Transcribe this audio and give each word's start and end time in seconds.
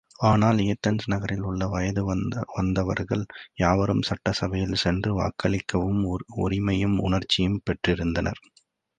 ஆனால், 0.19 0.59
ஏதன்ஸ் 0.65 1.03
நகரில் 1.05 1.41
உள்ள 1.41 1.67
வயது 1.67 2.03
வந்தவர்கள் 2.53 3.23
யாவரும், 3.55 4.01
சட்டசபையில் 4.01 4.73
சென்று 4.75 5.11
வாக்களிக்கும் 5.13 6.01
உரிமையும், 6.37 6.97
உணர்ச்சியும் 6.99 7.61
பெற்றிருந்தனர். 7.63 8.41